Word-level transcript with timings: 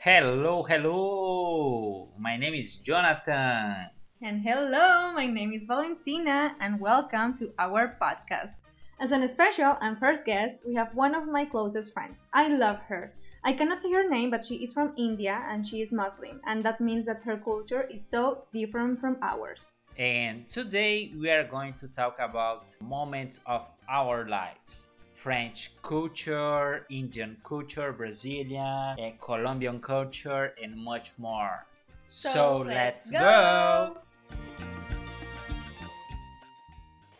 Hello, 0.00 0.62
hello. 0.62 2.08
My 2.16 2.36
name 2.36 2.54
is 2.54 2.76
Jonathan. 2.76 3.90
And 4.22 4.42
hello, 4.42 5.12
my 5.12 5.26
name 5.26 5.50
is 5.50 5.66
Valentina, 5.66 6.54
and 6.60 6.78
welcome 6.78 7.34
to 7.34 7.52
our 7.58 7.96
podcast. 8.00 8.62
As 9.00 9.10
an 9.10 9.26
special 9.26 9.76
and 9.80 9.98
first 9.98 10.24
guest, 10.24 10.58
we 10.64 10.76
have 10.76 10.94
one 10.94 11.16
of 11.16 11.26
my 11.26 11.44
closest 11.44 11.92
friends. 11.92 12.22
I 12.32 12.46
love 12.46 12.78
her. 12.86 13.12
I 13.42 13.52
cannot 13.52 13.82
say 13.82 13.90
her 13.90 14.08
name, 14.08 14.30
but 14.30 14.44
she 14.44 14.62
is 14.62 14.72
from 14.72 14.94
India 14.96 15.44
and 15.50 15.66
she 15.66 15.82
is 15.82 15.90
Muslim, 15.90 16.40
and 16.46 16.64
that 16.64 16.80
means 16.80 17.04
that 17.06 17.22
her 17.24 17.36
culture 17.36 17.82
is 17.82 18.08
so 18.08 18.44
different 18.52 19.00
from 19.00 19.16
ours. 19.20 19.72
And 19.98 20.48
today 20.48 21.10
we 21.18 21.28
are 21.28 21.42
going 21.42 21.72
to 21.74 21.88
talk 21.90 22.20
about 22.20 22.76
moments 22.80 23.40
of 23.46 23.68
our 23.90 24.28
lives. 24.28 24.92
French 25.18 25.72
culture, 25.82 26.86
Indian 26.90 27.36
culture, 27.42 27.92
Brazilian, 27.92 28.94
and 28.98 29.20
Colombian 29.20 29.80
culture, 29.80 30.54
and 30.62 30.76
much 30.76 31.10
more. 31.18 31.66
So, 32.06 32.58
let's 32.58 33.10
go. 33.10 33.98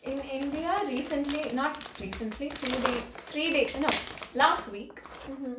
In 0.05 0.19
India, 0.21 0.79
recently, 0.87 1.51
not 1.53 1.75
recently, 2.01 2.49
two 2.51 2.71
days, 2.87 3.03
three 3.27 3.51
days, 3.53 3.81
no, 3.81 3.89
last 4.33 4.71
week, 4.71 5.03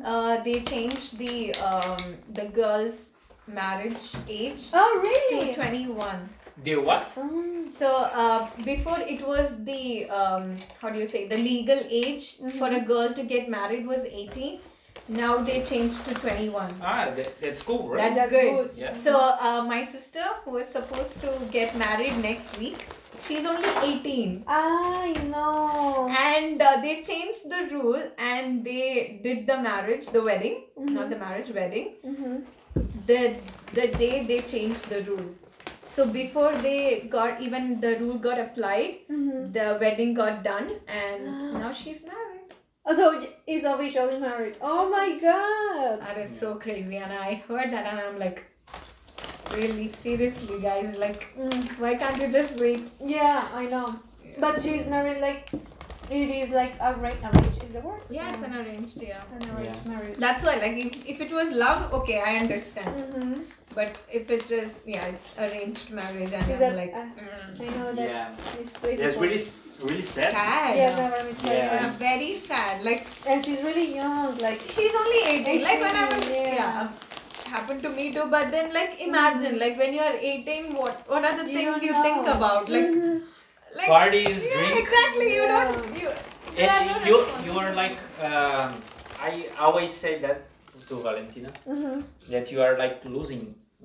uh, 0.02 0.42
they 0.42 0.60
changed 0.62 1.18
the 1.18 1.54
um, 1.56 2.00
the 2.32 2.46
girls' 2.46 3.10
marriage 3.46 4.16
age 4.26 4.70
Oh, 4.72 4.90
really? 5.04 5.52
to 5.52 5.54
21. 5.54 6.28
The 6.64 6.76
what? 6.76 7.08
So 7.10 7.86
uh, 7.88 8.48
before 8.64 8.98
it 9.00 9.26
was 9.26 9.62
the 9.64 10.08
um, 10.10 10.58
how 10.80 10.90
do 10.90 10.98
you 10.98 11.06
say 11.06 11.26
the 11.28 11.36
legal 11.36 11.80
age 11.88 12.36
for 12.58 12.68
a 12.68 12.80
girl 12.80 13.12
to 13.14 13.22
get 13.22 13.48
married 13.48 13.86
was 13.86 14.04
18. 14.04 14.60
Now 15.08 15.38
they 15.38 15.62
changed 15.64 16.04
to 16.06 16.14
21. 16.14 16.74
Ah, 16.82 17.10
that, 17.16 17.40
that's 17.40 17.62
cool, 17.62 17.88
right? 17.88 18.14
That's, 18.14 18.30
That's 18.30 18.42
good. 18.42 18.68
good. 18.68 18.70
yeah. 18.76 18.92
So 18.94 19.16
uh, 19.18 19.64
my 19.66 19.84
sister, 19.86 20.22
who 20.44 20.58
is 20.58 20.68
supposed 20.68 21.20
to 21.22 21.32
get 21.50 21.76
married 21.76 22.16
next 22.18 22.56
week, 22.58 22.86
she's 23.26 23.44
only 23.44 23.68
18. 23.82 24.44
I 24.46 25.14
know. 25.32 26.08
And 26.16 26.62
uh, 26.62 26.80
they 26.80 27.02
changed 27.02 27.50
the 27.50 27.68
rule 27.72 28.02
and 28.18 28.64
they 28.64 29.20
did 29.24 29.46
the 29.48 29.58
marriage, 29.58 30.06
the 30.08 30.22
wedding, 30.22 30.64
not 30.76 31.10
the 31.10 31.18
marriage, 31.18 31.50
wedding. 31.50 31.94
The 33.06 33.36
the 33.74 33.88
day 33.88 34.24
they 34.26 34.40
changed 34.42 34.88
the 34.88 35.00
rule. 35.02 35.34
So 35.92 36.06
before 36.06 36.52
they 36.52 37.08
got 37.10 37.40
even 37.40 37.80
the 37.80 37.98
rule 38.00 38.18
got 38.18 38.38
applied, 38.38 38.98
the 39.08 39.76
wedding 39.80 40.14
got 40.14 40.42
done, 40.42 40.70
and 40.88 41.54
now 41.54 41.72
she's 41.72 42.02
married. 42.04 42.54
Oh, 42.86 42.94
so 42.96 43.26
is 43.46 43.64
officially 43.64 44.18
married. 44.18 44.56
Oh 44.60 44.88
my 44.88 45.18
god. 45.18 46.00
That 46.00 46.18
is 46.18 46.30
so 46.38 46.54
crazy, 46.54 46.96
and 46.96 47.12
I 47.12 47.42
heard 47.48 47.72
that, 47.72 47.86
and 47.86 48.00
I'm 48.00 48.18
like, 48.18 48.44
really 49.52 49.92
seriously, 50.00 50.60
guys, 50.60 50.96
like, 50.96 51.28
why 51.78 51.96
can't 51.96 52.20
you 52.20 52.30
just 52.30 52.60
wait? 52.60 52.88
Yeah, 53.04 53.48
I 53.52 53.66
know. 53.66 53.98
But 54.38 54.62
she's 54.62 54.86
married 54.86 55.20
like 55.20 55.50
it 56.10 56.28
is 56.28 56.50
like 56.50 56.74
arranged. 56.80 57.22
Arranged 57.22 57.62
is 57.62 57.72
the 57.72 57.80
word. 57.80 58.00
Yeah, 58.10 58.32
it's 58.32 58.42
an 58.42 58.56
arranged, 58.56 58.96
yeah. 59.00 59.22
An 59.32 59.50
arranged 59.50 59.86
marriage. 59.86 60.18
That's 60.18 60.42
why, 60.42 60.56
like, 60.56 60.76
if, 60.76 61.06
if 61.06 61.20
it 61.20 61.30
was 61.30 61.54
love, 61.54 61.92
okay, 61.94 62.20
I 62.20 62.36
understand. 62.36 63.14
Mm-hmm. 63.14 63.40
But 63.74 63.98
if 64.12 64.30
it 64.30 64.42
is, 64.42 64.48
just 64.50 64.86
yeah, 64.86 65.06
it's 65.06 65.26
arranged 65.38 65.90
marriage, 65.90 66.32
and 66.32 66.42
Is 66.42 66.50
I'm 66.50 66.58
that- 66.60 66.76
like, 66.76 66.92
uh, 66.92 67.04
mm, 67.18 67.60
I 67.60 67.76
know 67.78 67.92
that 67.98 68.08
Yeah. 68.08 68.34
it's 68.60 68.72
That's 68.78 68.80
difficult. 68.80 69.22
really, 69.26 69.42
really 69.90 70.02
sad. 70.02 70.32
sad. 70.32 70.76
Yes, 70.76 70.98
I 70.98 71.04
remember 71.04 71.30
it's 71.30 71.44
Yeah. 71.44 71.52
Yeah, 71.74 71.88
very 72.06 72.32
sad. 72.48 72.84
Like, 72.88 73.06
And 73.26 73.44
she's 73.44 73.62
really 73.68 73.94
young. 73.94 74.36
Like 74.38 74.60
she's 74.78 74.94
only 75.02 75.22
18. 75.34 75.62
Like, 75.68 75.80
when 75.86 75.96
I 76.02 76.04
was, 76.16 76.28
18, 76.30 76.44
yeah. 76.44 76.54
yeah. 76.56 76.88
happened 77.54 77.82
to 77.84 77.90
me 77.90 78.12
too. 78.16 78.26
But 78.34 78.50
then, 78.56 78.72
like, 78.74 79.00
imagine, 79.06 79.58
like, 79.62 79.78
when 79.78 79.94
you 79.94 80.00
are 80.08 80.16
18, 80.32 80.74
what 80.82 81.08
what 81.14 81.24
are 81.30 81.36
the 81.42 81.46
You 81.50 81.56
things 81.58 81.72
don't 81.76 81.86
you 81.88 81.92
know. 81.92 82.02
think 82.08 82.28
about? 82.36 82.68
Like, 82.76 82.90
Mhm. 82.98 83.22
like 83.80 83.88
Parties, 83.94 84.44
yeah, 84.50 84.60
drink. 84.60 84.78
exactly. 84.84 85.30
You 85.38 85.42
Yeah. 85.48 85.64
don't. 85.72 85.96
You, 86.02 86.12
you 86.58 86.68
have 86.74 86.86
no 86.90 86.94
And 86.98 87.06
you, 87.12 87.16
you 87.48 87.58
are 87.62 87.66
responsibility. 87.70 87.76
like, 87.76 87.98
um, 88.30 88.82
I 89.30 89.32
always 89.68 89.92
say 90.04 90.14
that 90.26 90.46
to 90.90 90.96
Valentina. 91.08 91.50
Mhm. 91.66 92.02
that 92.32 92.46
you 92.52 92.58
are 92.66 92.74
like 92.84 92.96
losing 93.16 93.44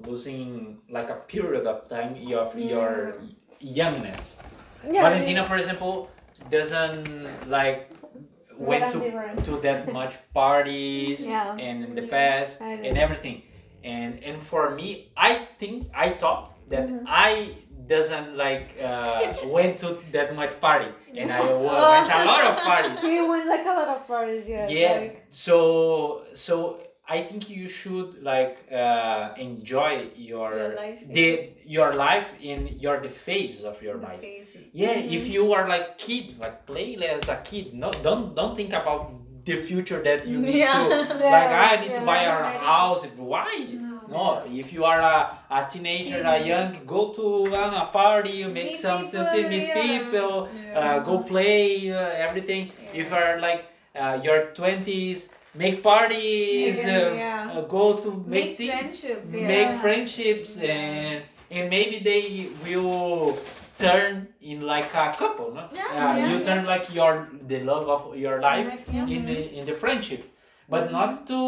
losing 0.10 0.78
like 0.98 1.10
a 1.18 1.20
period 1.34 1.66
of 1.74 1.78
time 1.96 2.12
of 2.44 2.50
your 2.72 3.16
youngness 3.80 4.26
Yeah. 4.84 5.04
valentina 5.08 5.44
for 5.50 5.56
example 5.62 5.94
doesn't 6.52 7.08
like 7.58 7.82
went 8.58 8.92
to, 8.94 9.00
different. 9.00 9.38
to 9.48 9.54
that 9.68 9.92
much 10.00 10.14
parties 10.34 11.20
Yeah. 11.34 11.56
and 11.68 11.78
in 11.86 11.92
the 12.00 12.08
past 12.18 12.62
and 12.88 12.98
everything 13.06 13.38
and 13.84 14.12
and 14.28 14.38
for 14.50 14.64
me 14.78 14.88
i 15.30 15.32
think 15.60 15.76
i 16.06 16.08
thought 16.22 16.46
that 16.72 16.86
Mhm. 16.90 17.04
i 17.08 17.32
doesn't 17.96 18.30
like 18.46 18.68
uh, 18.82 19.22
went 19.58 19.74
to 19.84 19.90
that 20.16 20.30
much 20.40 20.54
party 20.68 20.90
and 21.20 21.28
i 21.32 21.40
went 21.66 22.08
a 22.20 22.22
lot 22.32 22.44
of 22.52 22.56
parties 22.72 22.98
He 23.08 23.16
went 23.32 23.46
like 23.54 23.66
a 23.74 23.76
lot 23.80 23.90
of 23.98 24.02
parties. 24.14 24.44
Yeah. 24.54 24.68
yeah 24.68 24.94
Like, 25.02 25.16
so 25.46 25.58
so 26.34 26.56
i 27.08 27.22
think 27.22 27.50
you 27.50 27.68
should 27.70 28.22
like 28.24 28.58
uh, 28.72 29.30
enjoy 29.38 30.10
your, 30.16 30.58
Your 30.58 30.76
life, 30.76 31.00
the 31.18 31.50
your 31.66 31.94
life 31.96 32.34
in 32.42 32.60
your 32.80 33.00
the 33.02 33.10
phase 33.10 33.64
of 33.64 33.82
your 33.82 33.98
life 33.98 34.20
Crazy. 34.20 34.70
yeah 34.74 34.94
Mm-hmm. 34.96 35.14
if 35.18 35.28
you 35.28 35.54
are 35.54 35.68
like 35.70 35.98
kid 35.98 36.26
like 36.40 36.66
play 36.66 36.96
as 36.96 37.30
a 37.30 37.38
kid 37.44 37.74
no 37.74 37.92
don't 38.04 38.36
don't 38.36 38.56
think 38.56 38.74
about 38.74 39.12
the 39.46 39.58
future 39.58 40.02
that 40.02 40.26
you 40.28 40.40
need 40.40 40.56
Yeah. 40.56 40.74
to 40.74 41.14
like 41.36 41.52
i 41.70 41.76
need 41.82 41.92
yeah. 41.92 42.00
to 42.00 42.06
buy 42.06 42.22
a 42.24 42.58
house 42.72 43.06
why 43.18 43.54
no 44.10 44.44
if 44.62 44.74
you 44.74 44.84
are 44.86 45.02
a, 45.02 45.38
a 45.52 45.68
teenager 45.72 46.22
a 46.26 46.38
young 46.52 46.70
go 46.86 47.14
to 47.14 47.26
uh, 47.54 47.84
a 47.84 47.86
party 47.94 48.32
you 48.42 48.48
make 48.50 48.72
Meet 48.74 48.80
something 48.80 49.26
people, 49.34 49.50
meet 49.50 49.68
yeah. 49.68 49.84
people 49.88 50.50
Yeah. 50.50 50.80
uh, 50.80 51.00
go 51.10 51.20
play 51.20 51.92
uh, 51.92 52.26
everything 52.26 52.72
if 52.94 53.12
Yeah. 53.12 53.18
are 53.20 53.40
like 53.48 53.62
uh, 53.96 54.20
your 54.24 54.40
20s 54.54 55.34
make 55.54 55.82
parties 55.84 56.86
Yeah, 56.86 56.98
uh, 56.98 57.14
yeah. 57.14 57.52
uh, 57.54 57.62
go 57.62 57.96
to 57.98 58.12
make, 58.12 58.28
Make 58.28 58.58
thi- 58.58 58.70
friendships. 58.70 59.32
Yeah. 59.34 59.48
make 59.48 59.72
friendships 59.82 60.62
and 60.62 61.24
and 61.52 61.70
maybe 61.70 62.00
they 62.00 62.48
will 62.66 63.38
turn 63.78 64.28
in 64.42 64.62
like 64.62 64.90
a 64.94 65.12
couple 65.22 65.54
no 65.54 65.64
Yeah, 65.74 65.90
Uh, 66.00 66.30
you 66.30 66.44
turn 66.44 66.66
like 66.66 66.94
your 66.94 67.28
the 67.48 67.60
love 67.72 67.88
of 67.96 68.02
your 68.18 68.38
life 68.42 68.68
Like, 68.68 68.88
in 69.16 69.26
the 69.26 69.40
in 69.58 69.66
the 69.66 69.74
friendship 69.84 70.22
but 70.70 70.92
not 70.92 71.28
to 71.28 71.42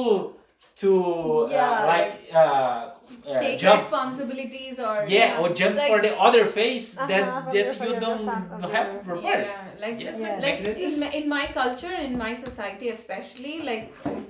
to 0.81 1.47
Yeah, 1.49 1.71
uh, 1.71 1.87
like 1.87 2.11
uh, 2.33 2.37
uh, 2.37 3.39
Take 3.39 3.59
jump 3.59 3.81
responsibilities 3.81 4.79
or 4.79 5.05
yeah, 5.07 5.39
or 5.41 5.49
jump 5.59 5.75
Like- 5.77 5.89
for 5.91 5.99
the 6.05 6.13
other 6.27 6.45
phase 6.45 6.87
Uh-huh, 6.97 7.07
that 7.07 7.53
that 7.53 7.89
you 7.89 7.95
don't 8.05 8.25
fam- 8.29 8.61
have 8.75 8.87
your- 8.93 9.03
prepared 9.09 9.45
Yeah, 9.47 9.71
like 9.83 9.99
Yeah. 9.99 10.17
Yeah. 10.23 10.39
like 10.45 10.59
in 10.85 10.99
my, 11.03 11.09
in 11.19 11.25
my 11.35 11.45
culture, 11.59 11.93
in 12.07 12.17
my 12.17 12.33
society 12.35 12.89
especially, 12.89 13.55
like 13.69 13.85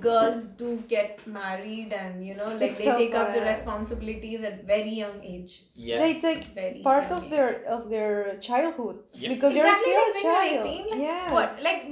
girls 0.08 0.44
do 0.62 0.70
get 0.94 1.26
married 1.26 1.92
and 1.92 2.24
you 2.28 2.34
know, 2.40 2.48
like 2.60 2.70
It's 2.70 2.78
they 2.78 2.90
so 2.90 2.96
take 3.02 3.14
up 3.14 3.32
the 3.34 3.42
responsibilities 3.52 4.42
at 4.50 4.64
very 4.74 4.94
young 5.04 5.18
age. 5.34 5.52
yeah 5.74 5.98
They 6.04 6.12
take 6.26 6.44
Very 6.60 6.80
part 6.90 7.10
of 7.16 7.24
age. 7.24 7.30
their 7.34 7.48
of 7.76 7.88
their 7.94 8.36
childhood 8.50 8.96
Yep. 9.24 9.30
because 9.34 9.54
you're 9.56 9.74
still 9.84 10.04
like 10.04 10.20
a 10.20 10.28
child. 10.28 10.52
you're 10.52 10.66
18, 10.66 10.90
like 10.92 11.00
yes. 11.08 11.32
what 11.38 11.62
like 11.70 11.82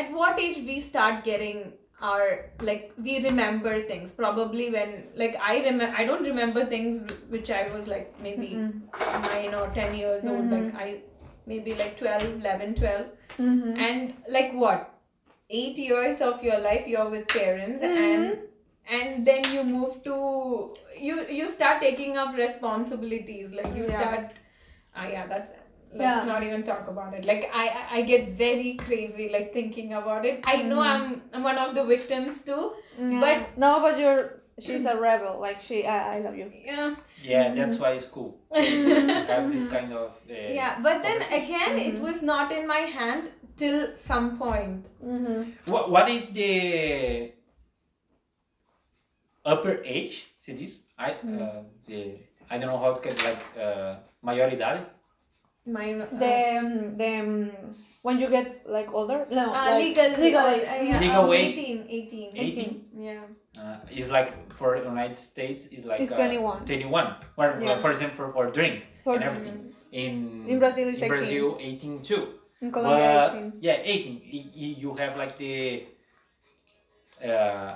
at 0.00 0.10
what 0.22 0.38
age 0.46 0.58
we 0.72 0.80
start 0.80 1.22
getting 1.24 1.60
our 2.00 2.44
like 2.62 2.92
we 3.02 3.22
remember 3.24 3.82
things 3.82 4.12
probably 4.12 4.70
when 4.70 4.90
like 5.16 5.36
i 5.42 5.56
remember 5.64 5.94
i 5.96 6.04
don't 6.04 6.22
remember 6.22 6.64
things 6.64 7.12
which 7.28 7.50
i 7.50 7.62
was 7.76 7.88
like 7.88 8.12
maybe 8.22 8.50
Mm-mm. 8.50 8.82
9 9.22 9.54
or 9.54 9.68
10 9.74 9.94
years 9.94 10.24
old 10.24 10.44
Mhm. 10.44 10.52
like 10.56 10.74
i 10.74 11.00
maybe 11.46 11.74
like 11.74 11.96
12 11.98 12.22
11 12.40 12.74
12 12.76 13.06
Mhm. 13.38 13.76
and 13.88 14.14
like 14.28 14.52
what 14.54 14.94
eight 15.50 15.78
years 15.78 16.20
of 16.20 16.42
your 16.48 16.58
life 16.60 16.86
you're 16.86 17.08
with 17.10 17.26
parents 17.28 17.82
and 17.82 18.38
and 18.98 19.26
then 19.26 19.42
you 19.54 19.64
move 19.64 20.02
to 20.04 20.16
you 21.08 21.16
you 21.38 21.48
start 21.48 21.80
taking 21.80 22.16
up 22.16 22.36
responsibilities 22.36 23.52
like 23.60 23.74
you 23.80 23.86
Yeah. 23.88 24.02
start 24.02 24.36
ah 24.94 25.06
yeah 25.16 25.26
that 25.32 25.56
let's 25.94 26.00
Yeah. 26.26 26.32
not 26.32 26.42
even 26.42 26.62
talk 26.62 26.88
about 26.88 27.14
it 27.14 27.24
like 27.24 27.50
I, 27.52 27.64
I 27.68 27.82
i 27.98 28.02
get 28.02 28.22
very 28.36 28.74
crazy 28.74 29.28
like 29.30 29.52
thinking 29.52 29.92
about 29.94 30.24
it 30.26 30.40
i 30.44 30.56
know 30.62 30.80
Mhm. 30.82 30.90
i'm 30.94 31.22
i'm 31.32 31.42
one 31.42 31.58
of 31.58 31.74
the 31.74 31.84
victims 31.84 32.42
too 32.44 32.72
Yeah. 32.98 33.20
But- 33.24 33.56
no, 33.62 33.70
but 33.80 33.98
you're 34.02 34.24
she's 34.58 34.86
a 34.92 34.96
rebel. 34.98 35.34
Like 35.40 35.60
she, 35.60 35.76
I, 35.86 36.16
I 36.16 36.18
love 36.24 36.36
you. 36.40 36.46
yeah 36.70 36.94
yeah 37.22 37.54
that's 37.54 37.78
why 37.82 37.90
it's 37.98 38.06
cool 38.16 38.30
have 38.54 39.44
this 39.52 39.66
kind 39.74 39.92
of 39.92 40.08
uh, 40.28 40.34
yeah 40.58 40.80
but 40.82 41.02
then 41.06 41.22
again 41.40 41.78
it 41.86 41.94
Mhm. 41.94 42.00
was 42.08 42.22
not 42.22 42.50
in 42.58 42.66
my 42.66 42.82
hand 42.98 43.30
till 43.56 43.80
some 43.96 44.36
point 44.38 44.88
Mm-hmm. 45.12 45.40
What, 45.72 45.90
what 45.94 46.06
is 46.10 46.30
the 46.32 46.52
upper 49.44 49.80
age? 49.84 50.26
See 50.40 50.52
this? 50.54 50.86
I 50.98 51.12
uh, 51.12 51.62
the 51.86 52.18
I 52.50 52.58
don't 52.58 52.70
know 52.72 52.78
how 52.78 52.94
to 52.94 53.00
get 53.00 53.16
like 53.24 53.42
uh, 53.58 53.96
maioridade. 54.24 54.84
My 55.68 55.92
uh, 55.94 56.06
The 56.18 56.34
um, 56.58 56.96
the 56.96 57.10
um, 57.20 57.50
when 58.02 58.18
you 58.18 58.28
get 58.28 58.62
like 58.66 58.88
older? 58.92 59.26
No, 59.30 59.52
Uh, 59.52 59.76
like, 59.76 59.84
legal, 59.84 60.08
legal 60.18 60.46
uh, 60.46 60.54
yeah, 60.82 60.98
Legal 61.00 61.22
um, 61.24 61.28
wage. 61.28 61.54
18, 61.54 61.86
18. 61.88 62.36
18? 62.36 62.84
Yeah. 62.96 63.20
Uh, 63.58 63.76
it's 63.90 64.08
like 64.10 64.30
for 64.54 64.78
the 64.80 64.86
United 64.88 65.16
States, 65.18 65.66
it's 65.74 65.84
like 65.84 66.00
It's 66.00 66.12
uh, 66.12 66.16
21. 66.16 66.64
21. 66.64 67.16
For, 67.34 67.58
Yeah. 67.60 67.76
for 67.82 67.90
example, 67.90 68.16
for, 68.16 68.32
for 68.32 68.50
drink 68.50 68.86
For- 69.04 69.14
and 69.16 69.24
everything. 69.24 69.74
In 69.92 70.44
In 70.46 70.58
Brazil, 70.58 70.88
it's 70.88 71.00
in 71.00 71.08
18. 71.08 71.16
Brazil, 71.16 71.46
18 71.60 72.02
too. 72.02 72.22
In 72.60 72.70
Colombia, 72.70 73.30
But- 73.32 73.36
18. 73.36 73.52
Yeah, 73.60 73.78
18. 73.82 74.20
Y- 74.32 74.50
y- 74.54 74.76
You 74.82 74.94
have 74.98 75.16
like 75.16 75.34
the 75.38 75.86
uh, 77.24 77.74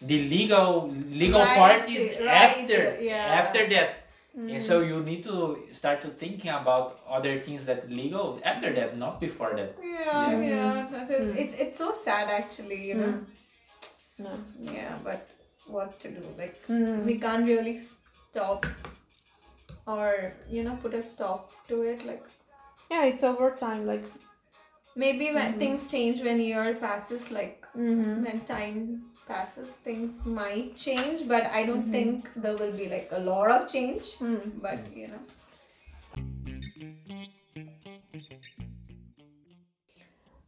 the 0.00 0.18
legal 0.28 0.88
legal 1.12 1.40
Right, 1.44 1.58
part 1.58 1.88
is 1.88 2.16
right, 2.20 2.56
after 2.56 2.96
yeah. 3.00 3.36
after 3.40 3.68
that. 3.68 3.99
Mm-hmm. 4.36 4.48
And 4.50 4.62
so 4.62 4.80
you 4.80 5.00
need 5.02 5.24
to 5.24 5.58
start 5.72 6.02
to 6.02 6.08
thinking 6.08 6.50
about 6.50 7.00
other 7.08 7.40
things 7.42 7.66
that 7.66 7.90
legal 7.90 8.40
after 8.44 8.72
that, 8.72 8.96
not 8.96 9.20
before 9.20 9.54
that. 9.56 9.74
Yeah, 9.82 10.30
Yeah. 10.30 10.40
yeah. 10.40 10.86
That's 10.90 11.10
it. 11.10 11.22
Mm. 11.22 11.36
It, 11.36 11.54
it's 11.58 11.78
so 11.78 11.92
sad 12.04 12.28
actually, 12.30 12.86
you 12.88 12.94
know. 12.94 13.14
Mm. 13.14 13.24
No. 14.18 14.30
Yeah, 14.72 14.94
but 15.02 15.28
what 15.66 15.98
to 16.00 16.10
do? 16.10 16.22
Like, 16.38 16.56
Mm. 16.68 17.04
we 17.04 17.18
can't 17.18 17.46
really 17.46 17.80
stop 18.30 18.66
or, 19.86 20.32
you 20.48 20.62
know, 20.64 20.76
put 20.82 20.94
a 20.94 21.02
stop 21.02 21.52
to 21.68 21.82
it. 21.82 22.04
Like, 22.06 22.24
Yeah, 22.90 23.04
it's 23.04 23.22
over 23.22 23.50
time. 23.52 23.86
Like, 23.86 24.04
maybe 24.96 25.32
when 25.34 25.52
Mhm. 25.54 25.58
things 25.58 25.88
change 25.90 26.22
when 26.22 26.40
year 26.40 26.74
passes, 26.74 27.30
like, 27.30 27.64
mm-hmm. 27.76 28.24
when 28.24 28.40
time 28.46 29.04
passes, 29.30 29.70
things 29.88 30.26
might 30.26 30.76
change, 30.76 31.28
but 31.28 31.44
I 31.58 31.64
don't 31.68 31.86
Mhm. 31.86 31.96
think 31.96 32.32
there 32.34 32.56
will 32.62 32.76
be 32.82 32.88
like 32.96 33.08
a 33.12 33.22
lot 33.32 33.50
of 33.56 33.68
change. 33.74 34.16
mm. 34.18 34.42
But, 34.66 34.80
you 35.00 35.06
know. 35.12 35.22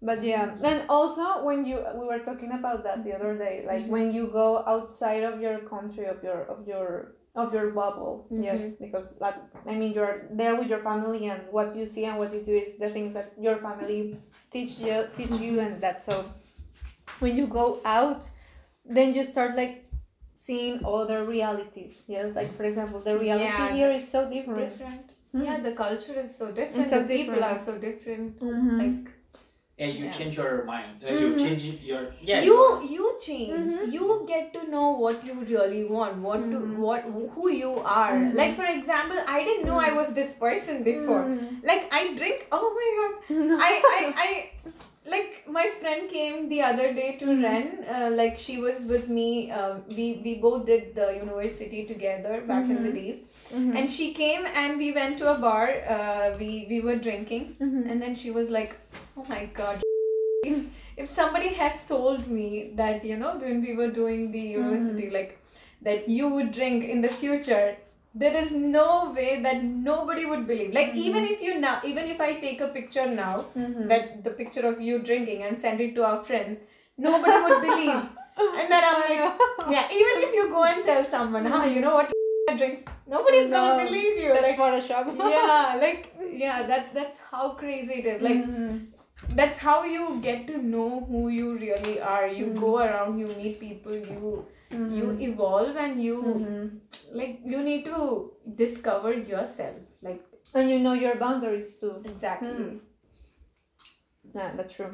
But 0.05 0.25
yeah, 0.25 0.50
and 0.64 0.82
also 0.88 1.44
when 1.46 1.64
you 1.64 1.79
we 1.94 2.05
were 2.11 2.19
talking 2.29 2.50
about 2.50 2.82
that 2.82 3.05
the 3.05 3.12
other 3.14 3.38
day, 3.38 3.62
like 3.64 3.87
when 3.87 4.12
you 4.12 4.26
go 4.26 4.49
outside 4.67 5.23
of 5.23 5.40
your 5.40 5.58
country 5.75 6.06
of 6.06 6.19
your 6.26 6.40
of 6.55 6.67
your 6.67 7.14
of 7.37 7.55
your 7.55 7.70
bubble, 7.70 8.26
yes, 8.49 8.62
because 8.81 9.06
that 9.23 9.37
I 9.64 9.75
mean 9.79 9.93
you're 9.93 10.26
there 10.40 10.56
with 10.58 10.69
your 10.75 10.82
family 10.82 11.31
and 11.31 11.40
what 11.52 11.76
you 11.79 11.87
see 11.87 12.05
and 12.11 12.19
what 12.19 12.34
you 12.34 12.43
do 12.43 12.52
is 12.52 12.79
the 12.82 12.90
things 12.90 13.14
that 13.14 13.31
your 13.38 13.56
family 13.62 14.19
teach 14.50 14.81
you 14.82 15.06
teach 15.17 15.31
you 15.38 15.61
and 15.61 15.81
that 15.81 16.02
so 16.02 16.25
when 17.20 17.37
you 17.38 17.46
go 17.46 17.79
out, 17.84 18.26
then 18.84 19.14
you 19.14 19.25
start 19.25 19.56
like 19.56 19.84
seeing 20.34 20.84
other 20.84 21.25
realities. 21.25 22.02
Yes, 22.08 22.34
like 22.34 22.56
for 22.56 22.64
example, 22.64 23.00
the 23.00 23.19
reality 23.19 23.44
Yeah, 23.44 23.73
here 23.75 23.90
is 23.90 24.06
so 24.08 24.29
different. 24.29 24.58
Different. 24.79 25.11
Mhm. 25.34 25.44
Yeah, 25.44 25.61
the 25.61 25.73
culture 25.73 26.14
is 26.25 26.37
so 26.37 26.52
different. 26.52 26.90
so 26.90 27.02
the 27.02 27.08
people 27.08 27.44
are 27.44 27.58
so 27.58 27.79
different. 27.79 28.40
Mhm. 28.40 28.79
Like, 28.84 29.11
And 29.84 29.94
you 29.99 30.05
Yeah. 30.05 30.12
change 30.17 30.37
your 30.38 30.64
mind. 30.67 31.00
Mhm. 31.02 31.20
You 31.20 31.29
change 31.44 31.62
your 31.90 32.00
yeah. 32.31 32.43
you 32.49 32.56
you 32.96 33.06
change 33.26 33.70
Mhm. 33.76 33.93
you 33.94 34.05
get 34.29 34.52
to 34.56 34.61
know 34.75 34.82
what 35.05 35.25
you 35.29 35.34
really 35.52 35.81
want 35.94 36.20
what 36.26 36.44
to 36.52 36.58
Mhm. 36.58 36.76
what 36.88 37.08
who 37.37 37.46
you 37.62 37.73
are 37.94 38.12
Mhm. 38.19 38.37
like 38.40 38.52
for 38.61 38.69
example 38.75 39.25
i 39.37 39.38
didn't 39.49 39.67
know 39.70 39.81
i 39.87 39.90
was 40.00 40.12
this 40.20 40.37
person 40.44 40.84
before 40.90 41.23
Mhm. 41.25 41.64
like 41.70 41.88
i 42.00 42.02
drink 42.20 42.46
oh 42.61 42.69
my 42.79 42.88
god 43.00 43.14
I, 43.70 43.73
I 43.96 44.02
i 44.26 44.31
like 45.04 45.44
my 45.49 45.69
friend 45.81 46.08
came 46.10 46.49
the 46.49 46.60
other 46.62 46.88
day 46.94 47.06
to 47.20 47.26
Mhm. 47.26 47.43
ren 47.44 47.64
uh, 47.94 48.10
like 48.19 48.37
she 48.49 48.54
was 48.64 48.82
with 48.90 49.08
me 49.19 49.28
um, 49.60 49.81
we 49.96 50.04
we 50.26 50.34
both 50.44 50.64
did 50.66 50.94
the 50.99 51.08
university 51.16 51.81
together 51.93 52.34
back 52.50 52.70
in 52.75 52.82
the 52.87 52.93
Mhm. 52.93 52.99
days 53.00 53.19
Mhm. 53.60 53.72
and 53.81 53.93
she 53.96 54.06
came 54.20 54.46
and 54.62 54.78
we 54.84 54.90
went 54.99 55.19
to 55.22 55.31
a 55.32 55.38
bar 55.46 55.64
uh, 55.96 56.26
we 56.43 56.50
we 56.75 56.81
were 56.88 56.96
drinking 57.08 57.49
Mhm. 57.60 57.82
and 57.90 58.00
then 58.06 58.14
she 58.22 58.31
was 58.38 58.49
like, 58.58 58.76
"Oh 59.16 59.25
my 59.34 59.43
god, 59.60 59.82
if, 60.52 60.58
if 61.05 61.10
somebody 61.19 61.48
has 61.62 61.84
told 61.94 62.28
me 62.38 62.48
that 62.82 63.05
you 63.12 63.16
know 63.25 63.32
when 63.44 63.60
we 63.69 63.75
were 63.82 63.90
doing 64.00 64.31
the 64.37 64.44
university, 64.56 65.10
like 65.19 65.38
that 65.88 66.08
you 66.19 66.28
would 66.37 66.52
drink 66.60 66.84
in 66.96 67.02
the 67.08 67.12
future, 67.22 67.76
there 68.14 68.36
is 68.36 68.52
no 68.52 69.12
way 69.16 69.40
that 69.42 69.62
nobody 69.64 70.24
would 70.26 70.46
believe. 70.46 70.72
Like 70.74 70.94
even 70.94 71.24
if 71.24 71.40
you 71.42 71.58
now, 71.60 71.80
even 71.84 72.04
if 72.14 72.20
I 72.20 72.34
take 72.46 72.60
a 72.60 72.68
picture 72.78 73.06
now, 73.10 73.46
Mhm. 73.56 73.88
that 73.92 74.24
the 74.24 74.30
picture 74.40 74.66
of 74.72 74.80
you 74.88 74.98
drinking 75.10 75.42
and 75.48 75.60
send 75.66 75.80
it 75.86 75.94
to 76.00 76.04
our 76.10 76.24
friends, 76.24 76.58
nobody 76.98 77.38
would 77.46 77.60
believe. 77.68 78.02
And 78.60 78.70
then 78.72 78.84
I'm 78.90 79.00
like, 79.00 79.72
yeah, 79.74 79.88
even 80.00 80.22
if 80.26 80.34
you 80.34 80.44
go 80.52 80.64
and 80.64 80.84
tell 80.84 81.04
someone, 81.14 81.44
huh, 81.54 81.64
you 81.64 81.80
know 81.80 81.94
what 81.96 82.12
drinks, 82.60 82.84
nobody's 83.06 83.48
No, 83.50 83.56
gonna 83.56 83.84
believe 83.84 84.16
you. 84.22 84.28
That's 84.32 84.46
Like 84.48 84.58
Photoshop. 84.62 85.10
yeah 85.34 85.76
like 85.80 86.08
yeah 86.44 86.62
that 86.70 86.94
that's 86.94 87.18
how 87.30 87.50
crazy 87.62 87.98
it 88.02 88.06
is 88.14 88.22
like 88.26 88.40
Mhm. 88.46 88.80
that's 89.40 89.58
how 89.58 89.76
you 89.84 90.06
get 90.26 90.46
to 90.48 90.56
know 90.70 90.88
who 91.10 91.20
you 91.40 91.50
really 91.64 91.94
are 92.14 92.26
you 92.38 92.46
Mm. 92.46 92.60
go 92.62 92.70
around 92.84 93.18
you 93.24 93.28
meet 93.42 93.60
people 93.60 93.94
you 94.14 94.32
you 94.72 95.06
Mhm. 95.06 95.20
evolve 95.28 95.76
and 95.84 96.02
you 96.02 96.16
Mhm. 96.22 96.80
like 97.20 97.40
you 97.54 97.62
need 97.69 97.84
to 97.88 97.98
discover 98.62 99.12
yourself 99.12 99.76
like 100.08 100.22
and 100.54 100.70
you 100.74 100.78
know 100.86 100.94
your 101.04 101.14
boundaries 101.26 101.74
too. 101.82 101.92
exactly 102.12 102.50
Mm. 102.54 102.80
Yeah, 104.34 104.52
that's 104.56 104.74
true. 104.74 104.90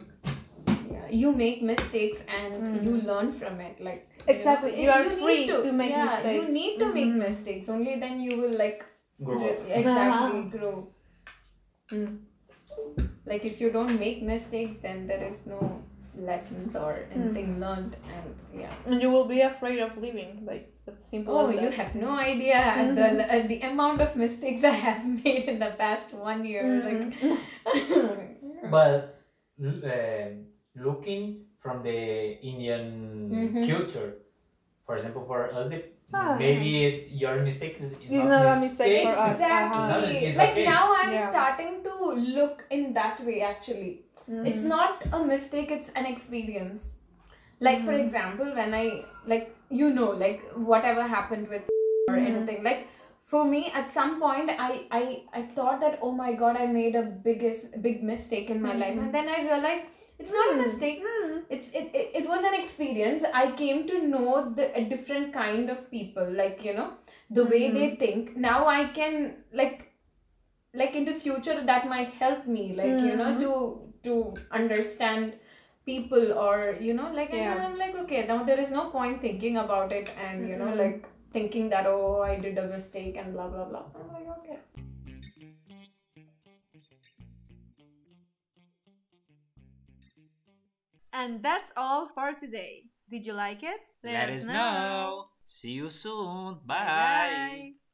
yeah 0.93 1.09
you 1.23 1.31
make 1.41 1.63
mistakes 1.71 2.23
and 2.37 2.55
Mm. 2.67 2.85
you 2.87 2.93
learn 3.09 3.33
from 3.41 3.61
it 3.61 3.81
like 3.89 4.05
Exactly, 4.35 4.71
know, 4.73 4.83
you 4.85 4.91
are 4.97 5.05
need 5.09 5.19
free 5.25 5.47
to 5.67 5.73
make 5.81 5.91
yeah, 5.91 6.07
mistakes. 6.07 6.35
you 6.39 6.55
need 6.59 6.79
to 6.83 6.89
make 6.95 7.11
Mhm. 7.13 7.19
mistakes 7.29 7.69
only 7.75 7.95
then 8.05 8.21
you 8.29 8.39
will 8.43 8.57
like 8.63 8.85
Grow 9.29 9.39
re- 9.45 9.73
exactly 9.81 10.41
Uh-huh. 10.41 10.51
grow 10.57 10.75
Mm. 11.93 12.19
like 13.33 13.45
if 13.53 13.61
you 13.61 13.71
don't 13.77 13.99
make 14.01 14.23
mistakes 14.33 14.81
then 14.89 15.07
there 15.13 15.23
is 15.31 15.47
no 15.53 15.61
lessons 16.19 16.75
or 16.77 17.07
anything 17.15 17.61
learned 17.61 17.95
and 18.15 18.35
yeah 18.61 18.73
And 18.87 19.01
you 19.03 19.11
will 19.11 19.25
be 19.27 19.41
afraid 19.43 19.79
of 19.79 19.97
leaving. 19.97 20.45
Like 20.45 20.73
that's 20.87 21.07
simple. 21.09 21.37
oh 21.39 21.49
as 21.51 21.63
you 21.63 21.71
have 21.71 21.95
no 21.95 22.13
idea 22.19 22.57
Mhm. 22.77 22.95
the 22.99 23.09
uh, 23.35 23.47
the 23.53 23.59
amount 23.71 24.01
of 24.01 24.17
mistakes 24.17 24.65
i 24.65 24.77
have 24.89 25.05
made 25.25 25.45
in 25.53 25.59
the 25.59 25.73
past 25.83 26.13
one 26.15 26.45
year 26.45 26.65
Mhm. 26.65 26.85
like 26.89 27.05
But 28.71 29.21
uh, 29.63 30.27
looking 30.75 31.23
from 31.63 31.83
the 31.83 31.99
Indian 32.51 32.85
Mhm. 33.33 33.67
culture, 33.71 34.11
for 34.87 34.97
example, 34.97 35.23
for 35.31 35.41
us, 35.53 35.69
the, 35.71 35.81
Ah. 36.15 36.37
maybe 36.39 37.07
your 37.23 37.35
mistake 37.49 37.77
is, 37.77 37.93
is 37.93 37.99
It's 38.01 38.25
not 38.33 38.47
a 38.57 38.61
mistake 38.67 39.03
for 39.07 39.15
us. 39.25 39.33
exactly 39.35 39.83
No, 39.91 39.97
it's- 40.05 40.23
it's 40.29 40.39
like 40.43 40.53
okay. 40.57 40.65
now 40.75 40.85
i'm 40.99 41.13
Yeah. 41.15 41.29
starting 41.35 41.75
to 41.87 41.95
look 42.39 42.65
in 42.77 42.83
that 42.99 43.17
way 43.27 43.37
actually 43.53 43.91
Mhm. 44.29 44.47
it's 44.53 44.65
not 44.65 45.03
a 45.19 45.25
mistake 45.25 45.71
it's 45.77 45.91
an 46.03 46.07
experience 46.07 46.95
like 47.67 47.83
for 47.85 47.93
Mhm. 47.93 48.05
example 48.05 48.55
when 48.61 48.75
i 48.81 48.85
like 49.33 49.47
you 49.81 49.91
know 49.99 50.11
like 50.23 50.43
whatever 50.73 51.07
happened 51.17 51.49
with 51.55 51.71
or 52.11 52.17
Mhm. 52.17 52.27
anything 52.33 52.63
like 52.69 52.87
for 53.33 53.45
me 53.45 53.61
at 53.81 53.91
some 53.95 54.13
point 54.21 54.51
I, 54.67 54.71
I 54.99 55.03
i 55.41 55.43
thought 55.57 55.81
that 55.85 55.99
oh 56.09 56.13
my 56.21 56.33
god 56.43 56.57
i 56.65 56.67
made 56.67 56.95
a 57.01 57.03
biggest 57.29 57.81
big 57.87 58.03
mistake 58.11 58.51
in 58.57 58.63
my 58.67 58.75
life 58.83 58.95
Mhm. 58.95 59.03
and 59.07 59.15
then 59.19 59.29
i 59.39 59.41
realized 59.49 59.87
it's 60.23 60.33
not 60.37 60.53
a 60.53 60.55
Mhm. 60.55 60.63
mistake 60.63 61.03
Mhm. 61.09 61.43
it's 61.57 61.67
it, 61.81 61.91
it, 62.03 62.15
it 62.23 62.29
was 62.35 62.47
an 62.53 62.55
experience 62.61 63.27
i 63.43 63.45
came 63.65 63.83
to 63.91 63.99
know 64.15 64.31
the 64.61 64.69
a 64.83 64.85
different 64.95 65.33
kind 65.41 65.75
of 65.75 65.83
people 65.91 66.33
like 66.43 66.65
you 66.69 66.75
know 66.79 66.89
the 67.41 67.45
way 67.53 67.65
they 67.77 67.89
think 68.05 68.33
now 68.49 68.59
i 68.79 68.81
can 69.01 69.19
like 69.63 69.85
like 70.75 70.95
in 70.95 71.05
the 71.11 71.15
future 71.27 71.61
that 71.73 71.89
might 71.93 72.11
help 72.25 72.47
me 72.57 72.65
like 72.81 73.05
you 73.11 73.17
know 73.21 73.31
to 73.45 73.53
to 74.05 74.35
understand 74.51 75.33
people 75.85 76.33
or 76.33 76.77
you 76.81 76.95
know 76.95 77.11
like 77.13 77.33
and 77.33 77.41
then 77.41 77.61
i'm 77.67 77.79
like 77.79 77.95
okay 77.95 78.27
now 78.27 78.43
there 78.45 78.61
is 78.61 78.71
no 78.71 78.91
point 78.91 79.21
thinking 79.21 79.57
about 79.57 79.93
it 79.93 80.11
and 80.27 80.49
you 80.49 80.57
know 80.57 80.75
like 80.75 81.09
thinking 81.33 81.69
that 81.69 81.87
oh 81.87 82.21
i 82.23 82.35
did 82.39 82.59
a 82.59 82.67
mistake 82.67 83.17
and 83.17 83.33
blah 83.33 83.49
blah 83.49 83.65
blah 83.65 83.85
i'm 83.99 84.13
like 84.13 84.29
okay 84.39 84.59
And 91.13 91.43
that's 91.43 91.73
all 91.77 92.07
for 92.07 92.33
today. 92.33 92.85
Did 93.11 93.27
you 93.27 93.33
like 93.33 93.63
it? 93.63 93.81
Let, 94.05 94.31
us 94.31 94.47
know. 94.47 95.27
See 95.45 95.73
you 95.73 95.89
soon. 95.89 96.59
Bye-bye. 96.65 97.73